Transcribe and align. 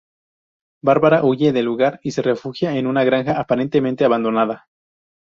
Barbara 0.83 1.21
huye 1.23 1.51
del 1.51 1.65
lugar 1.65 1.99
y 2.01 2.09
se 2.09 2.23
refugia 2.23 2.75
en 2.75 2.87
una 2.87 3.03
granja 3.03 3.39
aparentemente 3.39 4.03
abandonada. 4.03 4.65